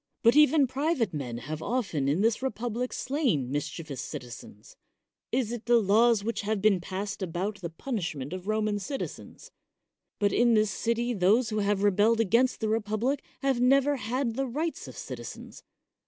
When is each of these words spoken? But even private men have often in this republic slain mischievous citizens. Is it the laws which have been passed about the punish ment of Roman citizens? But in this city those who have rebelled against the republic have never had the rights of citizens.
But 0.23 0.35
even 0.35 0.65
private 0.65 1.13
men 1.13 1.37
have 1.37 1.61
often 1.61 2.07
in 2.07 2.21
this 2.21 2.41
republic 2.41 2.91
slain 2.91 3.51
mischievous 3.51 4.01
citizens. 4.01 4.75
Is 5.31 5.51
it 5.51 5.65
the 5.67 5.77
laws 5.77 6.23
which 6.23 6.41
have 6.41 6.59
been 6.59 6.81
passed 6.81 7.21
about 7.21 7.61
the 7.61 7.69
punish 7.69 8.15
ment 8.15 8.33
of 8.33 8.47
Roman 8.47 8.79
citizens? 8.79 9.51
But 10.17 10.33
in 10.33 10.55
this 10.55 10.71
city 10.71 11.13
those 11.13 11.49
who 11.51 11.59
have 11.59 11.83
rebelled 11.83 12.19
against 12.19 12.61
the 12.61 12.69
republic 12.69 13.23
have 13.43 13.61
never 13.61 13.97
had 13.97 14.33
the 14.33 14.47
rights 14.47 14.87
of 14.87 14.97
citizens. 14.97 15.61